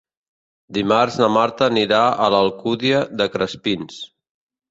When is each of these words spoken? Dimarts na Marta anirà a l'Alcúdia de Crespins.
Dimarts 0.77 1.17
na 1.23 1.27
Marta 1.33 1.67
anirà 1.73 2.01
a 2.27 2.31
l'Alcúdia 2.35 3.01
de 3.21 3.27
Crespins. 3.35 4.01